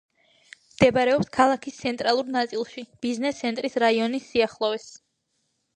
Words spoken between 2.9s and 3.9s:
ბიზნეს ცენტრის